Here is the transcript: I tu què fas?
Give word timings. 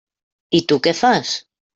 I 0.59 0.61
tu 0.71 0.77
què 0.87 0.93
fas? 1.01 1.35